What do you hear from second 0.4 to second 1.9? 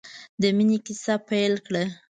د مینې کیسه یې پیل کړه.